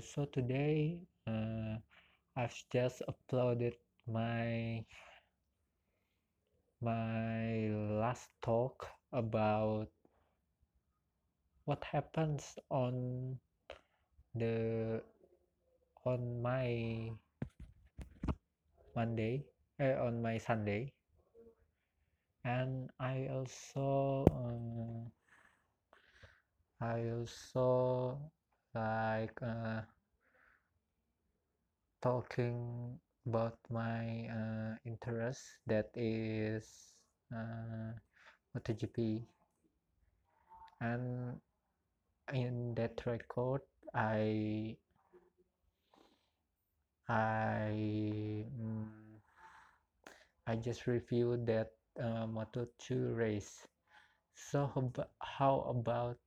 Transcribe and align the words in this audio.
So 0.00 0.24
today 0.24 0.96
uh, 1.28 1.76
I've 2.32 2.56
just 2.72 3.04
uploaded 3.04 3.76
my 4.08 4.80
my 6.80 7.68
last 8.00 8.32
talk 8.40 8.88
about 9.12 9.92
what 11.68 11.84
happens 11.84 12.56
on 12.72 13.36
the 14.32 15.04
on 16.08 16.40
my 16.40 17.12
Monday 18.96 19.44
uh, 19.76 20.00
on 20.00 20.22
my 20.24 20.38
Sunday. 20.40 20.96
And 22.48 22.88
I 22.96 23.28
also 23.28 24.24
uh, 24.32 25.04
I 26.80 27.04
also 27.12 28.16
like 28.74 29.38
uh, 29.42 29.82
talking 32.02 32.98
about 33.26 33.56
my 33.70 34.26
uh, 34.28 34.74
interest 34.84 35.40
that 35.66 35.88
is 35.94 36.66
uh, 37.34 37.92
MotoGP. 38.56 39.26
And 40.80 41.40
in 42.32 42.74
that 42.76 43.06
record 43.06 43.62
I 43.94 44.76
I 47.10 48.46
mm, 48.56 49.20
I 50.46 50.56
just 50.56 50.86
reviewed 50.86 51.46
that 51.46 51.72
uh, 51.98 52.26
Moto2 52.26 53.16
race. 53.16 53.66
So 54.34 54.92
how 55.20 55.60
about 55.62 56.18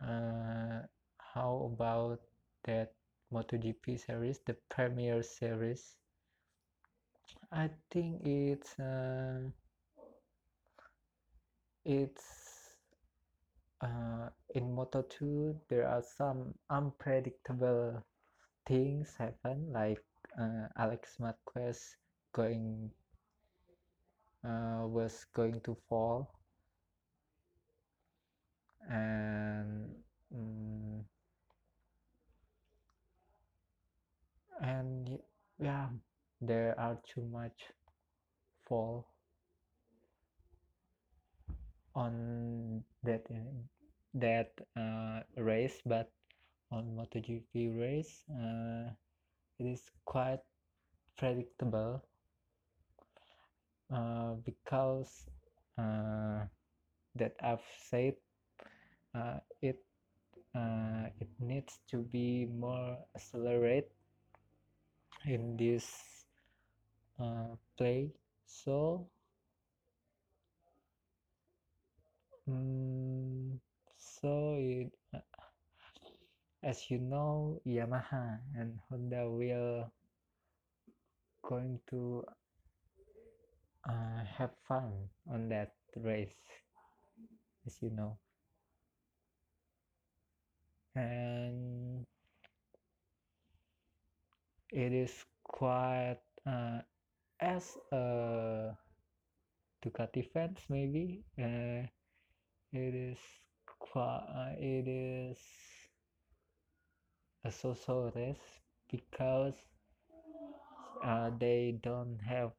uh, 0.00 0.82
how 1.38 1.70
about 1.72 2.18
that 2.64 2.90
MotoGP 3.32 4.04
series, 4.04 4.40
the 4.44 4.56
Premier 4.68 5.22
Series? 5.22 5.94
I 7.52 7.70
think 7.92 8.26
it's 8.26 8.74
uh, 8.80 9.46
it's 11.84 12.74
uh, 13.80 14.34
in 14.56 14.64
Moto2 14.74 15.54
there 15.68 15.86
are 15.86 16.02
some 16.02 16.54
unpredictable 16.70 18.02
things 18.66 19.14
happen 19.16 19.70
like 19.72 20.02
uh, 20.40 20.66
Alex 20.76 21.20
Marquez 21.20 21.94
going 22.32 22.90
uh, 24.44 24.82
was 24.90 25.24
going 25.34 25.60
to 25.60 25.76
fall 25.88 26.34
and 28.90 29.94
um, 30.34 31.04
and 34.60 35.18
yeah 35.58 35.86
there 36.40 36.77
are 36.88 36.98
too 37.04 37.24
much 37.28 37.68
fall 38.64 39.04
on 41.94 42.82
that 43.04 43.28
that 44.14 44.52
uh, 44.72 45.20
race 45.36 45.76
but 45.84 46.08
on 46.72 46.96
MotoGP 46.96 47.76
race 47.76 48.24
uh, 48.32 48.88
it 49.58 49.66
is 49.68 49.82
quite 50.06 50.40
predictable 51.18 52.00
uh, 53.92 54.32
because 54.44 55.28
uh, 55.76 56.48
that 57.16 57.36
I've 57.42 57.68
said 57.90 58.14
uh, 59.14 59.44
it 59.60 59.84
uh, 60.56 61.12
it 61.20 61.28
needs 61.38 61.80
to 61.90 61.98
be 61.98 62.48
more 62.48 62.96
accelerate 63.14 63.92
in 65.26 65.56
this 65.56 66.17
uh, 67.20 67.54
play. 67.76 68.10
So 68.46 69.06
um, 72.48 73.60
so 73.96 74.56
it 74.58 74.92
uh, 75.14 75.18
as 76.62 76.90
you 76.90 76.98
know 76.98 77.60
Yamaha 77.66 78.38
and 78.56 78.78
Honda 78.88 79.28
will 79.28 79.90
going 81.42 81.80
to 81.90 82.24
uh, 83.88 84.24
have 84.36 84.50
fun 84.68 84.92
on 85.30 85.48
that 85.48 85.74
race 85.96 86.36
as 87.66 87.76
you 87.80 87.90
know. 87.90 88.18
And 90.94 92.06
it 94.70 94.92
is 94.92 95.12
quite 95.44 96.18
uh, 96.46 96.80
as 97.40 97.76
a 97.92 98.76
Ducati 99.82 100.22
fans 100.32 100.58
maybe 100.68 101.24
uh, 101.38 101.86
it 102.72 102.94
is 102.94 103.18
quite 103.66 104.26
uh, 104.28 104.52
it 104.58 104.88
is 104.88 105.38
a 107.44 107.52
social 107.52 108.10
race 108.14 108.60
because 108.90 109.54
uh, 111.04 111.30
they 111.38 111.78
don't 111.82 112.18
have 112.26 112.50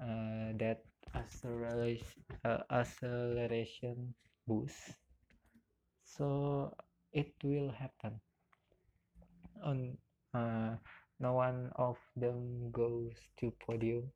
uh, 0.00 0.56
that 0.58 0.82
acceleration 1.14 2.24
uh, 2.44 2.58
acceleration 2.70 4.14
boost. 4.46 4.96
So 6.04 6.74
it 7.12 7.32
will 7.44 7.70
happen. 7.70 8.20
On 9.62 9.96
uh, 10.34 10.76
no 11.22 11.34
one 11.34 11.70
of 11.76 11.96
them 12.16 12.70
goes 12.72 13.14
to 13.38 13.52
podium 13.64 14.10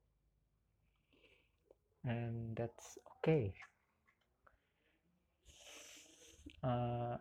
and 2.04 2.56
that's 2.56 2.98
okay. 3.18 3.54
Uh, 6.64 7.16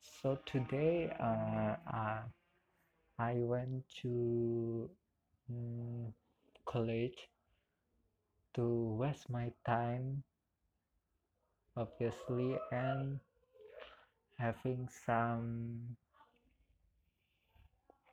so 0.00 0.38
today 0.46 1.12
uh, 1.20 1.76
uh, 1.92 2.22
I 3.18 3.34
went 3.34 3.84
to 4.00 4.88
um, 5.50 6.14
college 6.64 7.28
to 8.54 8.96
waste 8.98 9.28
my 9.28 9.52
time 9.66 10.22
obviously 11.76 12.56
and 12.70 13.20
having 14.38 14.88
some 15.06 15.96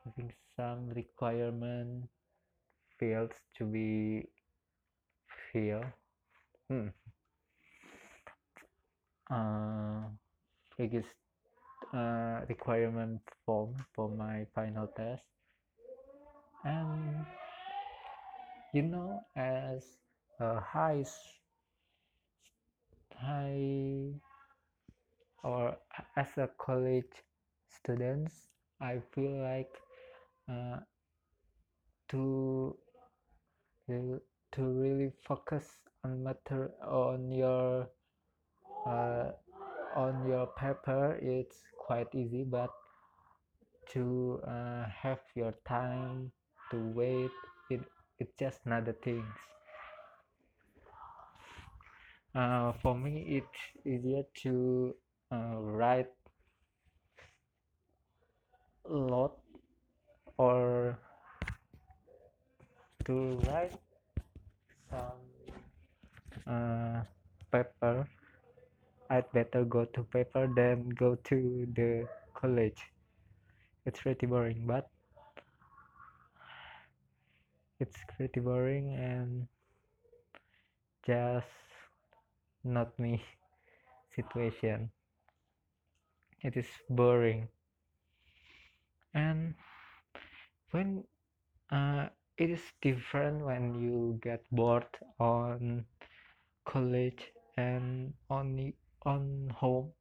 having 0.03 0.33
some 0.59 0.90
requirement 0.92 2.03
fields 3.00 3.36
to 3.56 3.64
be 3.64 4.28
filled 5.53 5.88
hmm. 6.68 6.92
uh, 9.31 10.03
biggest 10.78 11.16
uh, 11.96 12.42
requirement 12.50 13.22
form 13.46 13.74
for 13.96 14.09
my 14.09 14.46
final 14.53 14.86
test 15.00 15.24
and 16.66 17.26
you 18.74 18.81
know 18.81 19.24
as 19.38 19.81
a 20.41 20.59
high 20.59 21.06
high 23.16 24.12
or 25.41 25.78
as 26.18 26.28
a 26.38 26.50
college 26.58 27.24
students 27.72 28.50
I 28.81 29.00
feel 29.16 29.41
like 29.41 29.72
uh, 30.49 30.79
to 32.09 32.75
to 34.51 34.61
really 34.61 35.11
focus 35.27 35.65
on 36.03 36.23
matter 36.23 36.71
on 36.83 37.31
your 37.31 37.89
uh, 38.87 39.31
on 39.95 40.27
your 40.27 40.47
paper. 40.57 41.17
It's 41.21 41.57
quite 41.77 42.07
easy 42.13 42.43
but 42.43 42.69
to 43.93 44.40
uh, 44.47 44.85
have 44.90 45.19
your 45.35 45.53
time 45.67 46.31
to 46.72 46.78
wait 46.93 47.31
it 47.69 47.81
it's 48.19 48.34
just 48.37 48.59
another 48.66 48.93
things. 48.93 49.25
Uh, 52.35 52.73
for 52.81 52.95
me 52.95 53.41
it's 53.41 53.85
easier 53.85 54.23
to 54.43 54.93
uh, 55.31 55.57
write 55.57 56.13
a 58.85 58.93
lot 58.93 59.39
or 60.40 60.97
to 63.03 63.36
write 63.44 63.76
some 64.90 65.20
uh, 66.47 67.03
paper. 67.52 68.08
I'd 69.09 69.30
better 69.34 69.66
go 69.66 69.84
to 69.86 70.03
paper 70.03 70.47
than 70.47 70.90
go 70.96 71.16
to 71.28 71.68
the 71.76 72.08
college. 72.34 72.80
It's 73.86 74.00
pretty 74.00 74.28
boring 74.28 74.64
but 74.66 74.88
it's 77.80 77.97
pretty 78.16 78.40
boring 78.40 78.94
and 78.96 79.47
just 81.06 81.47
not 82.64 82.97
me 83.00 83.24
situation. 84.16 84.91
It 86.41 86.56
is 86.56 86.68
boring. 86.90 87.50
And 89.14 89.56
when 90.71 91.03
uh, 91.71 92.07
it 92.37 92.49
is 92.49 92.63
different 92.81 93.45
when 93.45 93.75
you 93.75 94.19
get 94.21 94.43
bored 94.51 94.87
on 95.19 95.85
college 96.66 97.31
and 97.57 98.13
on 98.29 98.73
on 99.05 99.51
home 99.55 99.91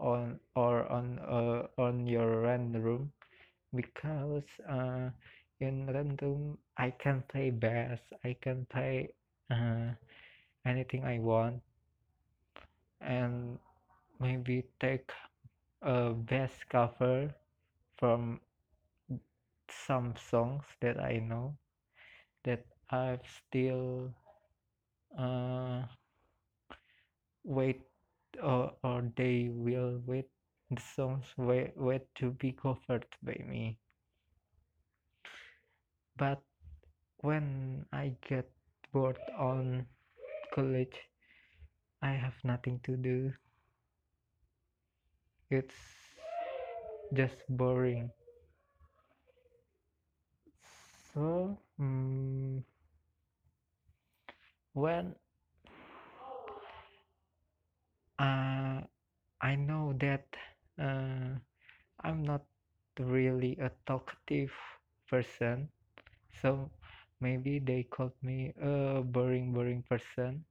on 0.00 0.38
or 0.54 0.86
on 0.90 1.18
uh, 1.20 1.66
on 1.80 2.06
your 2.06 2.42
rent 2.42 2.76
room. 2.76 3.12
Because 3.74 4.48
uh, 4.68 5.10
in 5.60 5.86
rent 5.92 6.22
room 6.22 6.58
I 6.76 6.90
can 6.90 7.22
play 7.28 7.50
bass 7.50 8.00
I 8.24 8.36
can 8.40 8.66
play 8.70 9.14
uh, 9.50 9.92
anything 10.66 11.04
I 11.04 11.18
want. 11.20 11.62
And 13.02 13.58
maybe 14.20 14.64
take 14.80 15.10
a 15.82 16.10
bass 16.12 16.52
cover 16.70 17.34
from 17.98 18.40
some 19.86 20.14
songs 20.30 20.64
that 20.80 21.00
I 21.00 21.18
know 21.18 21.56
that 22.44 22.66
I've 22.90 23.26
still 23.48 24.14
uh, 25.18 25.82
wait 27.44 27.80
or, 28.42 28.72
or 28.82 29.02
they 29.16 29.48
will 29.52 30.00
wait. 30.06 30.28
The 30.70 30.82
songs 30.82 31.26
wait, 31.36 31.72
wait 31.76 32.02
to 32.16 32.30
be 32.32 32.52
covered 32.52 33.06
by 33.22 33.40
me. 33.46 33.78
But 36.16 36.40
when 37.18 37.86
I 37.92 38.16
get 38.28 38.50
bored 38.92 39.18
on 39.36 39.86
college 40.54 41.08
I 42.02 42.10
have 42.12 42.34
nothing 42.44 42.80
to 42.80 42.98
do. 42.98 43.32
It's 45.50 45.76
just 47.14 47.36
boring 47.48 48.10
so 51.14 51.58
um, 51.78 52.64
when 54.74 55.14
uh, 58.18 58.80
I 59.40 59.54
know 59.56 59.94
that 60.00 60.26
uh, 60.80 61.36
I'm 62.02 62.22
not 62.24 62.42
really 62.98 63.58
a 63.60 63.70
talkative 63.86 64.52
person. 65.08 65.68
So 66.42 66.70
maybe 67.20 67.58
they 67.60 67.84
called 67.84 68.14
me 68.22 68.54
a 68.62 69.02
boring 69.02 69.52
boring 69.54 69.82
person. 69.88 70.44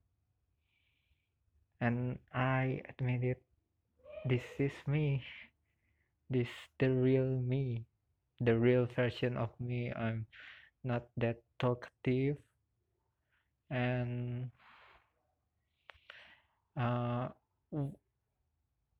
And 1.81 2.18
I 2.34 2.81
admit 2.88 3.25
it 3.25 3.44
this 4.25 4.44
is 4.60 4.74
me. 4.88 5.24
This 6.31 6.50
the 6.80 6.90
real 6.90 7.40
me 7.40 7.86
the 8.42 8.58
real 8.60 8.88
version 8.88 9.38
of 9.38 9.50
me 9.62 9.94
I'm 9.94 10.26
not 10.84 11.04
that 11.18 11.42
talkative. 11.60 12.38
And 13.72 14.52
uh, 16.78 17.30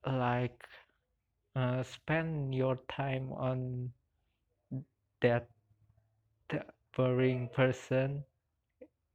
like 0.06 0.64
uh, 1.56 1.82
spend 1.82 2.54
your 2.54 2.76
time 2.88 3.32
on 3.32 3.90
that 5.20 5.48
boring 6.96 7.48
person 7.48 8.24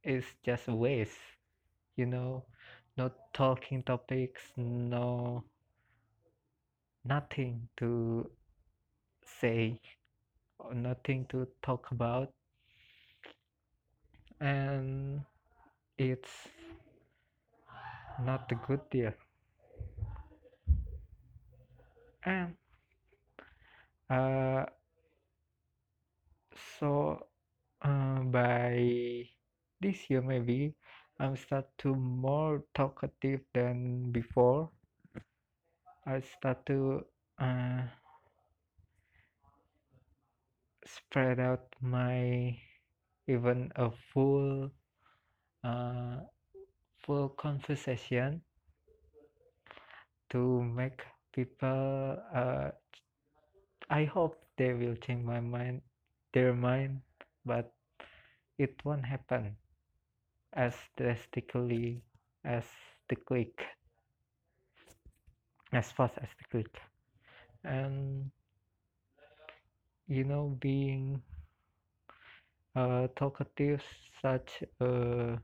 is 0.04 0.24
just 0.44 0.68
a 0.68 0.74
waste 0.74 1.18
you 1.96 2.06
know? 2.06 2.44
No 2.98 3.12
talking 3.34 3.82
topics 3.84 4.42
no 4.56 5.44
nothing 7.04 7.68
to 7.76 8.30
say 9.40 9.80
nothing 10.74 11.26
to 11.30 11.46
talk 11.62 11.90
about. 11.90 12.32
And 14.40 15.24
it's 15.98 16.48
not 18.24 18.50
a 18.52 18.54
good 18.66 18.80
deal 18.90 19.12
and 22.24 22.54
uh, 24.10 24.64
so 26.78 27.26
uh, 27.82 28.20
by 28.20 29.24
this 29.80 30.10
year 30.10 30.22
maybe 30.22 30.74
I'm 31.20 31.36
start 31.36 31.66
to 31.78 31.94
more 31.94 32.64
talkative 32.74 33.40
than 33.54 34.12
before. 34.12 34.70
I 36.06 36.18
start 36.22 36.66
to 36.66 37.04
uh, 37.38 37.82
spread 40.96 41.40
out 41.40 41.64
my 41.80 42.56
even 43.26 43.70
a 43.76 43.90
full 44.12 44.70
uh, 45.64 46.16
full 47.04 47.28
conversation 47.30 48.40
to 50.30 50.62
make 50.62 51.02
people 51.32 52.16
uh, 52.34 52.70
I 53.90 54.04
hope 54.04 54.36
they 54.56 54.72
will 54.72 54.96
change 54.96 55.24
my 55.24 55.40
mind 55.40 55.82
their 56.32 56.54
mind 56.54 57.00
but 57.44 57.72
it 58.58 58.74
won't 58.84 59.04
happen 59.04 59.56
as 60.52 60.74
drastically 60.96 62.02
as 62.44 62.64
the 63.08 63.16
click 63.16 63.52
as 65.72 65.90
fast 65.92 66.14
as 66.18 66.28
the 66.38 66.44
click. 66.50 66.80
And 67.64 68.30
you 70.08 70.24
know 70.24 70.56
being 70.60 71.22
uh, 72.74 73.08
talkative 73.16 73.82
such 74.22 74.62
a 74.80 75.38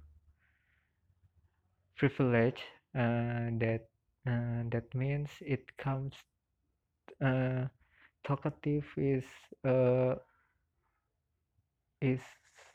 privilege 1.97 2.61
uh, 2.95 3.51
that 3.59 3.89
uh, 4.27 4.63
that 4.71 4.95
means 4.95 5.29
it 5.41 5.77
comes 5.77 6.15
uh, 7.21 7.67
talkative 8.25 8.85
is 8.97 9.25
uh, 9.65 10.15
is 12.01 12.21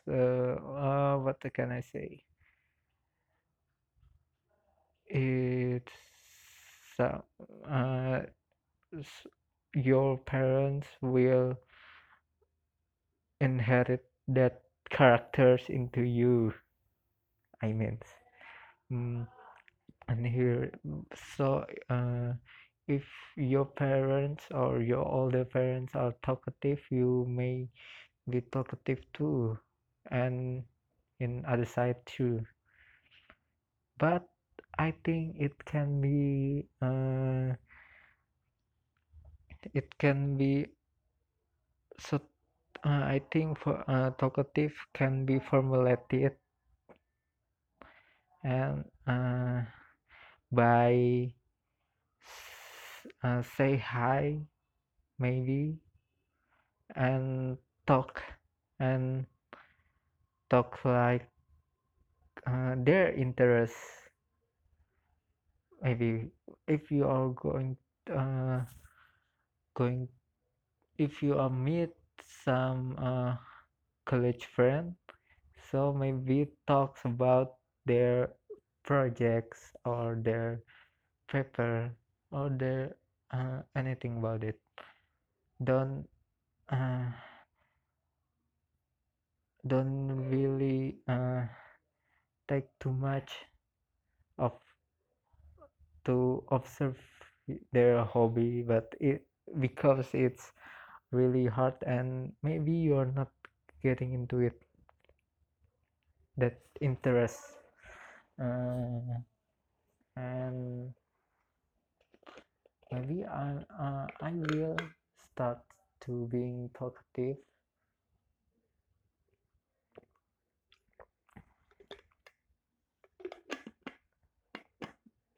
uh, 0.08 0.12
uh, 0.12 1.16
what 1.18 1.40
can 1.54 1.70
I 1.72 1.80
say? 1.80 2.22
It's 5.08 5.92
uh, 6.98 8.20
your 9.74 10.18
parents 10.18 10.86
will 11.00 11.56
inherit 13.40 14.04
that 14.28 14.62
characters 14.90 15.62
into 15.68 16.02
you. 16.02 16.54
I 17.62 17.72
mean 17.72 17.98
mm, 18.92 19.26
and 20.08 20.26
here 20.26 20.72
so 21.36 21.64
uh, 21.90 22.34
if 22.88 23.04
your 23.36 23.64
parents 23.66 24.44
or 24.50 24.80
your 24.82 25.06
older 25.06 25.44
parents 25.44 25.94
are 25.94 26.14
talkative 26.24 26.80
you 26.90 27.26
may 27.28 27.68
be 28.30 28.40
talkative 28.42 29.00
too 29.12 29.58
and 30.10 30.64
in 31.20 31.44
other 31.46 31.66
side 31.66 31.96
too. 32.06 32.44
But 33.98 34.28
I 34.78 34.90
think 35.04 35.36
it 35.38 35.64
can 35.64 36.00
be 36.00 36.66
uh, 36.82 37.54
it 39.74 39.98
can 39.98 40.36
be 40.36 40.66
so 41.98 42.20
I 42.84 43.20
think 43.32 43.58
for 43.58 43.84
uh, 43.88 44.10
talkative 44.18 44.72
can 44.94 45.24
be 45.24 45.38
formulated 45.38 46.36
and 48.44 48.84
uh, 49.06 49.62
by 50.52 51.32
uh, 53.22 53.42
say 53.42 53.76
hi 53.76 54.40
maybe 55.18 55.78
and 56.96 57.58
talk 57.86 58.22
and 58.78 59.26
talk 60.50 60.78
like 60.84 61.28
uh, 62.46 62.74
their 62.78 63.12
interest 63.14 63.74
maybe 65.82 66.30
if 66.68 66.90
you 66.90 67.04
are 67.06 67.28
going 67.30 67.76
uh, 68.14 68.60
going 69.74 70.08
if 70.98 71.22
you 71.22 71.38
are 71.38 71.50
meet 71.50 71.90
some 72.44 72.96
uh, 72.98 73.36
college 74.06 74.46
friend. 74.46 74.94
So 75.70 75.92
maybe 75.92 76.48
talks 76.66 77.04
about 77.04 77.54
their 77.86 78.30
projects 78.84 79.74
or 79.84 80.18
their 80.20 80.62
paper 81.28 81.90
or 82.32 82.50
their 82.50 82.96
uh, 83.32 83.62
anything 83.76 84.18
about 84.18 84.44
it. 84.44 84.60
Don't 85.62 86.06
uh, 86.70 87.10
don't 89.66 90.28
really 90.30 90.98
uh, 91.08 91.46
take 92.46 92.68
too 92.78 92.92
much 92.92 93.46
of 94.38 94.52
to 96.04 96.44
observe 96.50 96.98
their 97.72 98.04
hobby 98.04 98.62
but 98.62 98.94
it 99.00 99.26
because 99.58 100.06
it's 100.12 100.52
really 101.12 101.46
hard 101.46 101.74
and 101.86 102.32
maybe 102.42 102.72
you're 102.72 103.12
not 103.14 103.30
getting 103.82 104.12
into 104.12 104.40
it 104.40 104.60
that 106.36 106.58
interest. 106.80 107.40
Uh, 108.40 109.20
and 110.16 110.92
maybe 112.92 113.24
I 113.24 113.56
uh, 113.84 114.06
I 114.20 114.30
will 114.32 114.76
start 115.18 115.58
to 116.06 116.28
being 116.30 116.70
talkative. 116.78 117.36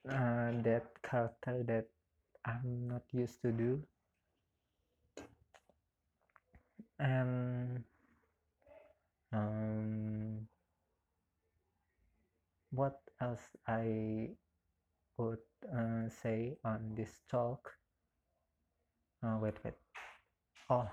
Uh, 0.09 0.51
that 0.67 0.85
character 1.03 1.63
that 1.63 1.87
I'm 2.45 2.89
not 2.89 3.03
used 3.13 3.41
to 3.43 3.53
do 3.53 3.83
and 7.03 7.83
um, 9.33 10.47
what 12.71 13.01
else 13.21 13.43
I 13.67 14.31
would 15.19 15.43
uh, 15.67 16.09
say 16.23 16.57
on 16.65 16.95
this 16.95 17.11
talk? 17.31 17.71
Uh, 19.23 19.39
wait 19.41 19.55
wait. 19.65 19.75
Oh 20.71 20.89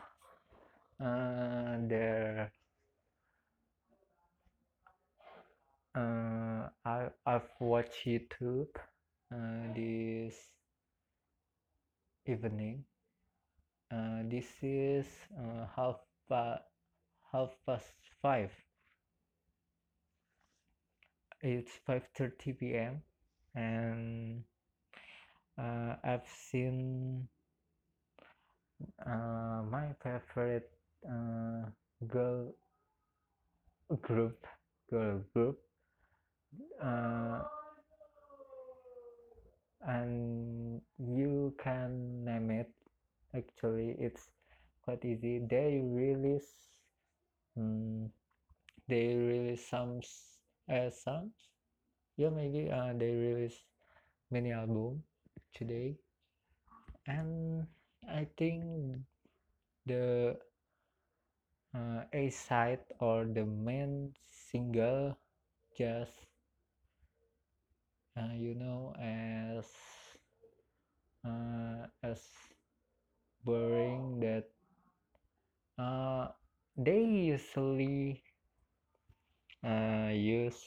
uh, 1.00 1.78
there 1.88 2.52
uh, 5.96 6.70
I, 6.86 7.08
I've 7.26 7.50
watched 7.60 8.06
YouTube 8.06 8.76
uh, 9.34 9.74
this 9.76 10.36
evening 12.26 12.86
uh, 13.92 14.22
this 14.30 14.48
is 14.62 15.06
uh, 15.38 15.66
half 15.76 16.00
pa- 16.30 16.62
half 17.32 17.52
past 17.66 17.94
five 18.22 18.52
it's 21.42 21.72
5:30 21.88 22.54
p.m. 22.54 23.02
and 23.56 24.44
uh, 25.58 25.96
I've 26.04 26.28
seen 26.28 27.28
uh, 29.06 29.62
my 29.70 29.94
favorite 30.04 30.70
uh, 31.08 31.70
girl 32.08 32.54
group 34.02 34.46
girl 34.90 35.22
group 35.34 35.60
uh, 36.82 37.42
and 39.88 40.82
you 40.98 41.54
can 41.64 42.24
name 42.24 42.52
it 42.52 42.72
actually 43.36 43.96
it's 44.00 44.30
quite 44.84 45.04
easy. 45.06 45.40
They 45.40 45.82
release 45.84 46.52
um, 47.58 48.10
they 48.88 49.16
release 49.16 49.68
some 49.68 50.02
uh, 50.72 50.90
songs. 50.90 51.34
Yeah 52.18 52.30
maybe 52.30 52.70
uh, 52.72 52.94
they 52.98 53.14
release 53.16 53.60
many 54.32 54.52
album 54.54 55.04
today. 55.56 55.98
And 57.08 57.68
I 58.08 58.28
think 58.38 58.64
the 59.86 60.38
uh, 61.74 62.04
A 62.14 62.30
side 62.30 62.86
or 63.00 63.26
the 63.26 63.44
main 63.44 64.14
single 64.30 65.18
just 65.78 66.14
uh, 68.18 68.34
you 68.36 68.54
know 68.56 68.94
as 69.00 69.66
uh, 71.26 71.88
as 72.04 72.20
boring 73.44 74.20
that 74.22 74.50
uh, 75.78 76.28
they 76.78 77.04
usually 77.04 78.24
uh, 79.64 80.10
use 80.12 80.64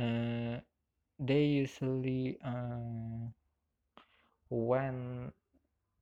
uh, 0.00 0.58
they 1.18 1.44
usually 1.44 2.38
uh, 2.44 3.30
when 4.50 5.32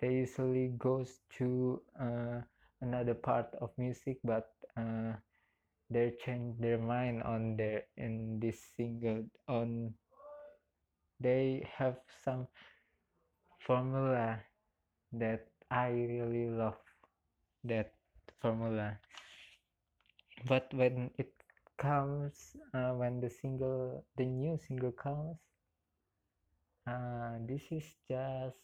they 0.00 0.14
usually 0.26 0.68
goes 0.78 1.20
to 1.38 1.80
uh, 2.00 2.40
another 2.80 3.14
part 3.14 3.48
of 3.60 3.70
music 3.78 4.18
but 4.24 4.50
uh, 4.76 5.12
they 5.90 6.12
change 6.24 6.58
their 6.60 6.78
mind 6.78 7.22
on 7.22 7.56
their 7.56 7.82
in 7.96 8.40
this 8.40 8.58
single 8.76 9.24
on 9.48 9.94
they 11.20 11.64
have 11.76 11.98
some 12.24 12.46
formula 13.68 14.40
that 15.12 15.46
I 15.70 15.90
really 15.90 16.50
love 16.50 16.80
that 17.64 17.94
formula. 18.40 18.98
But 20.48 20.74
when 20.74 21.12
it 21.16 21.32
comes 21.76 22.56
uh, 22.74 22.92
when 22.94 23.20
the 23.20 23.30
single 23.30 24.04
the 24.16 24.24
new 24.24 24.58
single 24.58 24.90
comes 24.90 25.38
uh, 26.88 27.38
this 27.46 27.62
is 27.70 27.84
just 28.08 28.58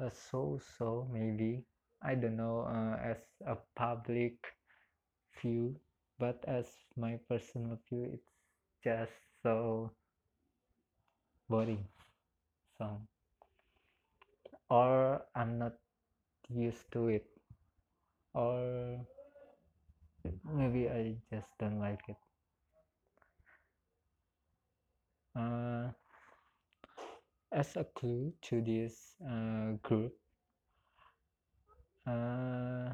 a 0.00 0.10
so-so 0.10 1.06
maybe. 1.12 1.64
I 2.02 2.16
don't 2.16 2.36
know 2.36 2.62
uh, 2.62 2.96
as 3.00 3.18
a 3.46 3.56
public 3.76 4.34
view 5.40 5.80
but 6.18 6.44
as 6.46 6.66
my 6.96 7.18
personal 7.28 7.78
view 7.88 8.04
it's 8.12 8.30
just 8.84 9.12
so 9.42 9.92
boring. 11.48 11.84
Song 12.78 13.09
or 14.70 15.22
I'm 15.34 15.58
not 15.58 15.74
used 16.48 16.90
to 16.92 17.08
it 17.08 17.26
or 18.34 19.00
maybe 20.44 20.88
I 20.88 21.16
just 21.30 21.48
don't 21.58 21.80
like 21.80 22.00
it. 22.08 22.16
Uh, 25.36 25.90
as 27.52 27.76
a 27.76 27.84
clue 27.84 28.32
to 28.42 28.60
this 28.60 29.14
uh, 29.26 29.72
group 29.82 30.14
uh, 32.06 32.90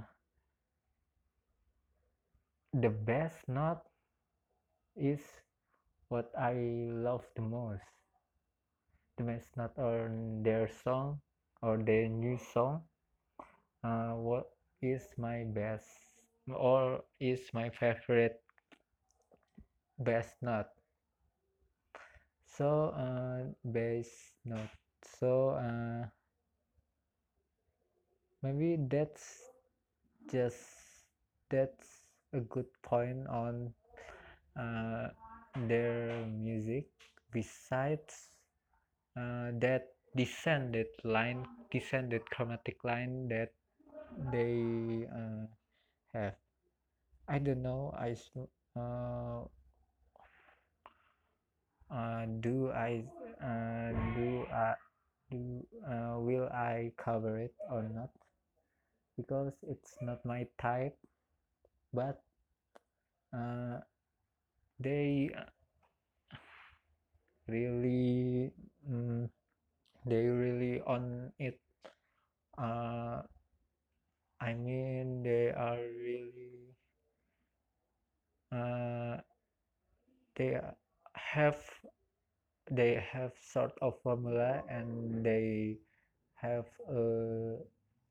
the 2.74 2.90
best 2.90 3.48
note 3.48 3.80
is 4.96 5.20
what 6.08 6.30
I 6.38 6.52
love 6.92 7.24
the 7.34 7.42
most. 7.42 7.82
The 9.16 9.24
best 9.24 9.56
note 9.56 9.78
on 9.78 10.42
their 10.42 10.68
song 10.84 11.20
or 11.62 11.78
their 11.78 12.08
new 12.08 12.38
song 12.38 12.82
uh, 13.84 14.12
what 14.12 14.50
is 14.82 15.02
my 15.16 15.44
best 15.44 15.86
or 16.52 17.02
is 17.20 17.40
my 17.54 17.70
favorite 17.70 18.42
best 19.98 20.36
note? 20.42 20.70
So 22.46 22.88
uh, 22.96 23.52
bass 23.70 24.32
note. 24.44 24.70
So 25.20 25.50
uh, 25.50 26.08
maybe 28.42 28.76
that's 28.88 29.42
just 30.30 30.60
that's 31.50 32.02
a 32.32 32.40
good 32.40 32.66
point 32.82 33.26
on 33.28 33.72
uh, 34.58 35.08
their 35.68 36.26
music. 36.26 36.86
Besides 37.32 38.30
uh, 39.16 39.52
that 39.60 39.95
descended 40.16 40.86
line 41.04 41.46
descended 41.70 42.22
chromatic 42.30 42.82
line 42.84 43.28
that 43.28 43.52
they 44.32 45.06
uh, 45.12 45.46
have. 46.12 46.34
I 47.28 47.38
don't 47.38 47.62
know 47.62 47.94
I 47.98 48.16
uh, 48.76 49.44
uh, 51.90 52.26
do 52.40 52.70
I 52.70 53.04
uh, 53.42 53.92
do 54.16 54.46
I 54.52 54.74
do 55.30 55.66
uh, 55.86 56.18
will 56.18 56.48
I 56.52 56.92
cover 56.96 57.38
it 57.38 57.54
or 57.70 57.82
not? 57.82 58.10
Because 59.16 59.52
it's 59.68 59.96
not 60.00 60.24
my 60.24 60.46
type 60.58 60.96
but 61.92 62.22
uh, 63.32 63.80
they 64.80 65.30
really 67.48 68.52
mm, 68.88 69.28
they 70.06 70.24
really 70.26 70.80
on 70.86 71.32
it. 71.38 71.60
Uh, 72.58 73.22
I 74.40 74.54
mean 74.54 75.22
they 75.22 75.50
are 75.52 75.76
really 75.76 76.72
uh, 78.52 79.20
they 80.36 80.60
have 81.14 81.58
they 82.70 82.94
have 83.12 83.32
sort 83.40 83.72
of 83.82 83.94
formula 84.02 84.62
and 84.68 85.24
they 85.24 85.78
have 86.34 86.66
a 86.88 87.56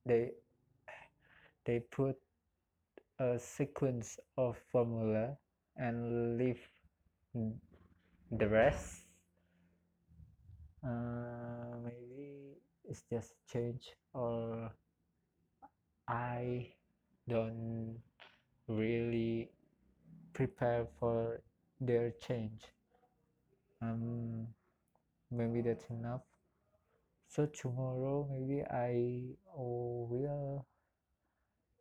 they 0.06 0.32
they 1.66 1.80
put 1.80 2.16
a 3.20 3.38
sequence 3.38 4.20
of 4.38 4.58
formula 4.72 5.38
and 5.78 6.38
leave 6.38 6.62
the 8.32 8.48
rest 8.48 9.05
uh, 10.86 11.78
maybe 11.84 12.56
it's 12.86 13.04
just 13.12 13.34
change 13.52 13.96
or 14.14 14.72
I 16.08 16.74
don't 17.28 18.02
really 18.68 19.52
prepare 20.34 20.88
for 21.00 21.42
their 21.82 22.12
change. 22.12 22.64
Um 23.82 24.48
maybe 25.32 25.62
that's 25.62 25.90
enough. 25.90 26.24
So 27.28 27.46
tomorrow 27.46 28.28
maybe 28.32 28.64
I 28.64 29.36
will 29.56 30.66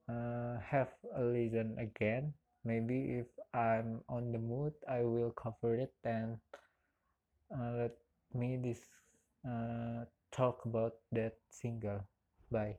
uh, 0.09 0.59
have 0.61 0.89
a 1.17 1.23
listen 1.23 1.77
again. 1.79 2.33
Maybe 2.65 3.21
if 3.21 3.27
I'm 3.53 4.01
on 4.09 4.33
the 4.33 4.39
mood 4.39 4.73
I 4.89 5.03
will 5.03 5.31
cover 5.33 5.75
it 5.77 5.93
and 6.05 6.39
uh, 7.51 7.73
let 7.79 7.97
me 8.35 8.57
this 8.57 8.81
uh, 9.49 10.05
talk 10.33 10.65
about 10.67 10.95
that 11.13 11.35
single. 11.51 12.01
Bye 12.51 12.79